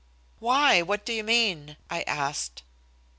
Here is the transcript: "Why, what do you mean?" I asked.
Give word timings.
"Why, 0.39 0.81
what 0.81 1.05
do 1.05 1.13
you 1.13 1.23
mean?" 1.23 1.77
I 1.91 2.01
asked. 2.07 2.63